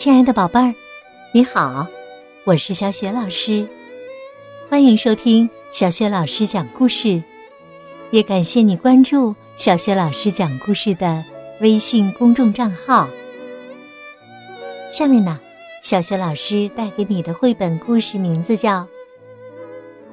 [0.00, 0.74] 亲爱的宝贝儿，
[1.30, 1.86] 你好，
[2.44, 3.68] 我是小雪老师，
[4.70, 7.22] 欢迎收听小雪老师讲故事，
[8.10, 11.22] 也感谢你关注小雪老师讲故事的
[11.60, 13.10] 微信公众账号。
[14.90, 15.38] 下面呢，
[15.82, 18.80] 小雪老师带给你的绘本故事名字叫《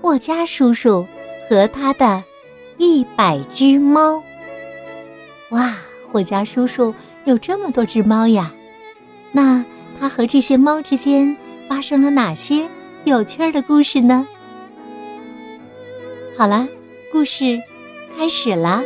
[0.02, 1.08] 霍家叔叔
[1.50, 2.22] 和他的
[2.78, 4.16] 一百只猫》。
[5.52, 5.78] 哇，
[6.12, 6.94] 霍家叔叔
[7.24, 8.54] 有这么多只猫呀！
[9.32, 9.64] 那
[10.00, 11.36] 他和这些猫之间
[11.68, 12.68] 发生了哪些
[13.06, 14.28] 有趣的故事呢？
[16.38, 16.68] 好了，
[17.12, 17.60] 故事
[18.16, 18.84] 开始啦！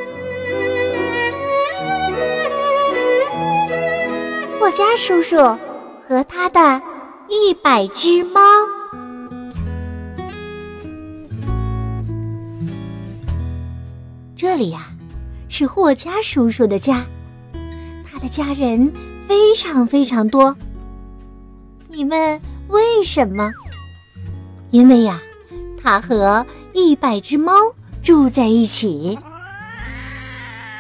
[4.59, 5.35] 霍家叔叔
[6.01, 6.81] 和他的
[7.27, 8.41] 一百只猫。
[14.35, 14.87] 这里呀，
[15.49, 17.05] 是霍家叔叔的家，
[18.09, 18.91] 他的家人。
[19.27, 20.53] 非常非常多。
[21.93, 23.51] 你问为什么？
[24.69, 25.19] 因为呀，
[25.81, 27.51] 他和一百只猫
[28.01, 29.19] 住在一起。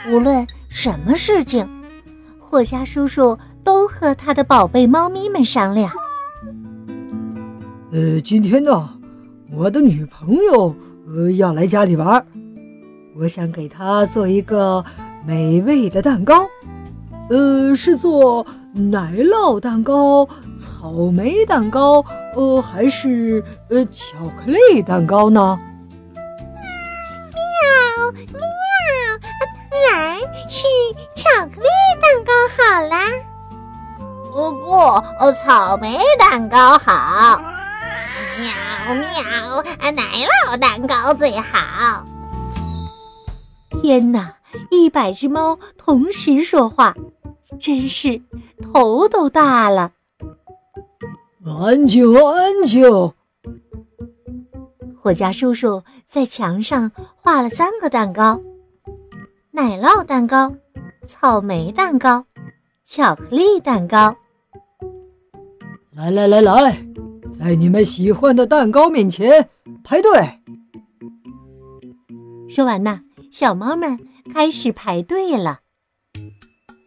[0.09, 1.67] 无论什么事情，
[2.39, 5.91] 霍家叔叔都和他的宝贝猫咪们商量。
[7.91, 8.97] 呃，今天呢，
[9.51, 10.73] 我的女朋友
[11.07, 12.25] 呃要来家里玩，
[13.19, 14.85] 我想给她做一个
[15.27, 16.47] 美味的蛋糕。
[17.31, 20.27] 呃，是做奶酪蛋糕、
[20.59, 22.03] 草莓蛋糕，
[22.35, 25.57] 呃，还是呃巧克力蛋糕呢？
[27.33, 28.37] 喵喵，
[29.71, 30.67] 当然是
[31.15, 31.69] 巧克力
[32.01, 32.99] 蛋糕好啦。
[34.33, 37.41] 哦不，草莓蛋糕好。
[38.37, 42.05] 喵喵，奶酪蛋糕最好。
[43.81, 44.33] 天哪！
[44.69, 46.93] 一百只猫同时说话。
[47.61, 48.19] 真是
[48.59, 49.93] 头都大了！
[51.45, 53.13] 安静，安静！
[55.03, 58.41] 我家叔叔在墙上画了三个蛋糕：
[59.51, 60.55] 奶酪蛋糕、
[61.05, 62.25] 草莓蛋糕、
[62.83, 64.15] 巧克力蛋糕。
[65.91, 66.83] 来来来来，
[67.39, 69.49] 在你们喜欢的蛋糕面前
[69.83, 70.11] 排队。
[72.49, 73.99] 说完呢，小猫们
[74.33, 75.59] 开始排队了。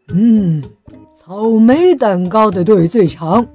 [0.09, 0.63] 嗯，
[1.13, 3.47] 草莓蛋糕的队最长。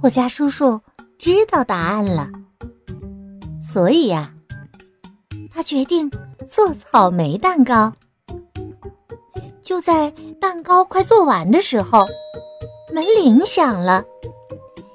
[0.00, 0.80] 霍家叔叔
[1.18, 2.28] 知道答案了，
[3.62, 4.32] 所以呀，
[5.52, 6.10] 他决定
[6.48, 7.92] 做草莓蛋糕。
[9.62, 10.10] 就在
[10.40, 12.06] 蛋糕快做完的时候，
[12.92, 14.04] 门铃响了。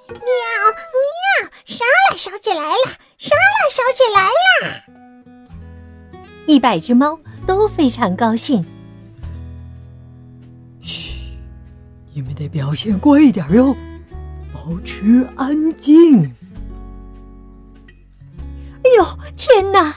[0.07, 2.91] 喵喵，莎拉小姐来了！
[3.17, 5.04] 莎拉小姐来了！
[6.47, 7.19] 一百只猫。
[7.45, 8.65] 都非常高兴。
[10.81, 11.37] 嘘，
[12.11, 13.77] 你们得表现乖一点哟，
[14.51, 16.23] 保持安静。
[18.83, 19.05] 哎呦，
[19.37, 19.93] 天哪！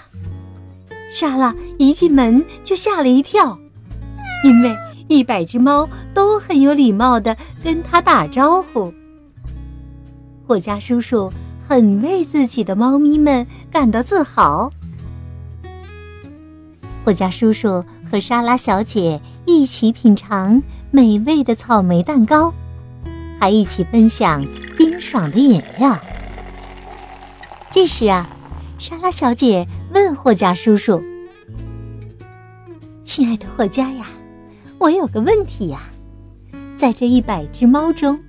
[1.10, 3.58] 莎拉一进门就吓了一跳，
[4.44, 4.76] 因为
[5.08, 7.34] 一百只猫都很有礼貌的
[7.64, 8.92] 跟他打招呼。
[10.46, 11.32] 霍家叔叔
[11.66, 14.70] 很为自己的猫咪们感到自豪。
[17.08, 22.52] 霍家叔叔和莎拉小姐一起品尝美味的草莓蛋糕，
[23.40, 24.44] 还一起分享
[24.76, 25.98] 冰爽的饮料。
[27.70, 28.28] 这时啊，
[28.78, 31.02] 莎拉小姐问霍家叔叔
[33.02, 34.04] ：“亲爱的霍家呀，
[34.76, 35.80] 我有个问题呀，
[36.76, 38.20] 在这一百只猫中，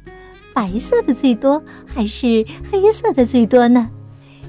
[0.53, 3.89] 白色的最多还是黑色的最多呢？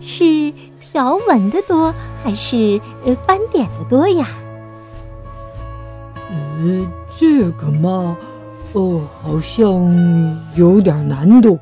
[0.00, 0.52] 是？”
[0.92, 4.26] 条纹的多还是呃斑点的多呀？
[6.30, 8.16] 呃，这个嘛，
[8.72, 11.58] 哦，好像有点难度。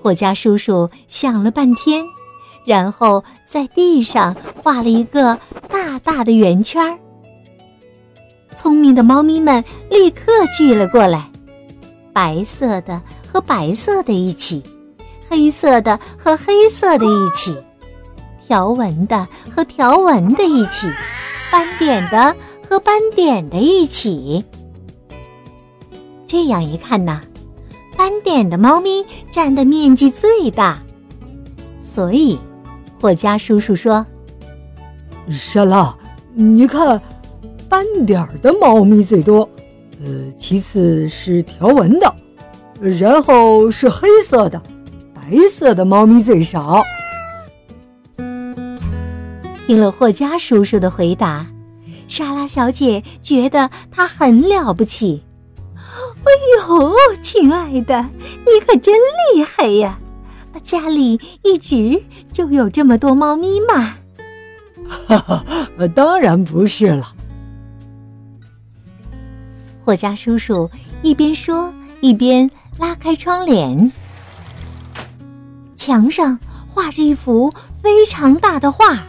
[0.00, 2.04] 霍家叔叔想了半天，
[2.64, 6.98] 然后在地上画了一个大大的圆圈。
[8.54, 11.30] 聪明的猫咪们立刻聚了过来，
[12.12, 13.02] 白色的
[13.32, 14.62] 和白色的一起。
[15.28, 17.56] 黑色的和黑色的一起，
[18.46, 20.86] 条纹的和条纹的一起，
[21.50, 22.36] 斑点的
[22.68, 24.44] 和斑点的一起。
[26.26, 27.20] 这样一看呐，
[27.96, 30.82] 斑点的猫咪占的面积最大，
[31.82, 32.38] 所以
[33.00, 34.04] 霍家叔叔说
[35.30, 35.96] ：“莎拉，
[36.32, 37.00] 你看，
[37.68, 39.48] 斑点的猫咪最多，
[40.04, 42.14] 呃，其次是条纹的，
[42.80, 44.60] 然后是黑色的。”
[45.30, 46.82] 白色的猫咪最少。
[49.66, 51.46] 听了霍家叔叔的回答，
[52.08, 55.24] 莎拉小姐觉得他很了不起。
[55.74, 58.94] 哎呦，亲爱的，你可真
[59.34, 59.98] 厉害呀！
[60.62, 63.96] 家里一直就有这么多猫咪吗？
[65.08, 65.44] 哈哈，
[65.94, 67.14] 当然不是了。
[69.82, 70.70] 霍家叔叔
[71.02, 71.72] 一边说，
[72.02, 73.90] 一边拉开窗帘，
[75.84, 77.52] 墙上画着一幅
[77.82, 79.06] 非常大的画，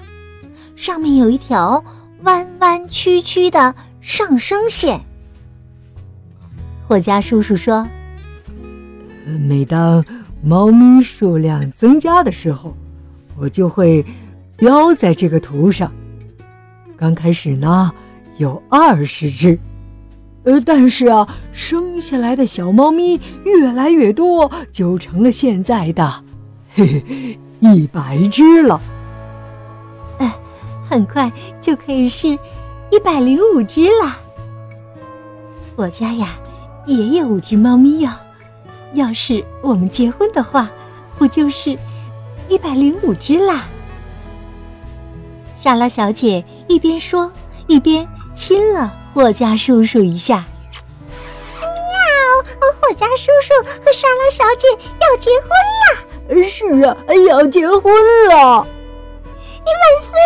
[0.75, 1.81] 上面有一条
[2.23, 4.99] 弯弯曲曲的上升线。
[6.85, 7.87] 霍家叔叔说
[9.47, 10.03] ：“每当
[10.43, 12.75] 猫咪数量增加的时候，
[13.37, 14.05] 我就会
[14.57, 15.89] 标在这个图上。
[16.97, 17.89] 刚开始呢，
[18.37, 19.57] 有二十只。”
[20.43, 26.24] 呃，但是啊，生下来的小猫咪越来越多，就成了现在的，
[26.77, 28.81] 嘿嘿，一百只了。
[30.19, 30.29] 哎，
[30.89, 31.31] 很快
[31.61, 32.37] 就可以是
[32.91, 34.19] 一百零五只了。
[35.77, 36.27] 我家呀，
[36.85, 38.09] 也有五只猫咪哟。
[38.93, 40.69] 要是我们结婚的话，
[41.17, 41.79] 不就是
[42.49, 43.63] 一百零五只啦？
[45.55, 47.31] 莎拉小姐一边说，
[47.67, 49.01] 一边亲了。
[49.13, 50.43] 霍家叔叔一下，
[51.61, 51.69] 喵！
[52.81, 54.67] 霍家叔叔和莎拉小姐
[54.99, 56.14] 要结婚了。
[56.29, 57.93] 是啊，要结婚
[58.29, 58.67] 了！
[59.65, 60.17] 你万岁！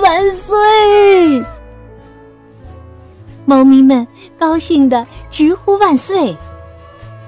[0.00, 1.44] 万岁！
[3.44, 4.06] 猫咪们
[4.38, 6.36] 高兴的直呼万岁。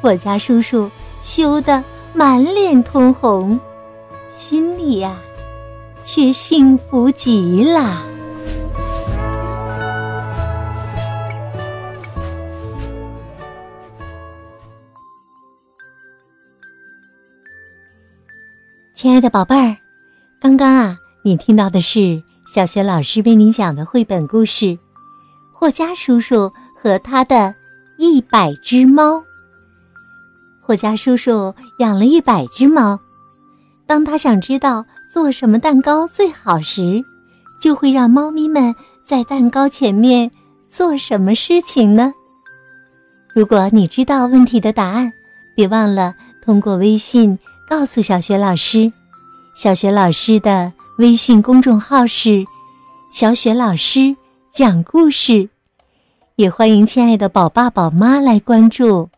[0.03, 0.91] 我家叔叔
[1.23, 3.61] 羞得满脸通红，
[4.31, 5.19] 心里呀，
[6.03, 8.05] 却幸福极了。
[19.03, 19.79] 亲爱的宝贝儿，
[20.39, 22.23] 刚刚啊，你听到的是
[22.55, 24.67] 小学老师为你讲的绘本故事
[25.55, 27.55] 《霍家叔叔和他的
[27.97, 29.15] 一百只猫》。
[30.61, 32.99] 霍家叔叔养了一百只猫，
[33.87, 37.03] 当他想知道做什么蛋糕最好时，
[37.59, 38.75] 就会让猫咪们
[39.07, 40.31] 在蛋糕前面
[40.69, 42.13] 做什么事情呢？
[43.35, 45.11] 如果你知道问题的答案，
[45.57, 46.15] 别忘了
[46.45, 47.39] 通过微信。
[47.71, 48.93] 告诉小雪老师，
[49.55, 52.45] 小雪老师的微信公众号是
[53.15, 54.17] “小雪老师
[54.51, 55.49] 讲故事”，
[56.35, 59.09] 也欢迎亲爱的宝爸宝妈来关注。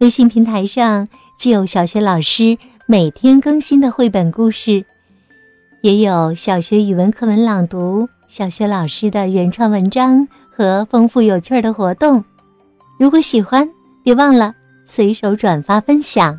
[0.00, 1.08] 微信平台上
[1.38, 4.84] 既有小学老师每天更新的绘本故事，
[5.80, 12.22] 也有小学语文课文朗读、小学老师的原创文章和丰富有趣的活动。
[13.00, 13.66] 如果喜欢，
[14.04, 14.52] 别忘了
[14.84, 16.38] 随手转发分享。